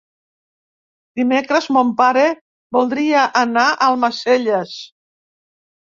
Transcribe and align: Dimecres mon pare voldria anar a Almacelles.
Dimecres 1.21 1.67
mon 1.77 1.93
pare 2.01 2.25
voldria 2.79 3.29
anar 3.45 3.71
a 3.71 3.79
Almacelles. 3.93 4.77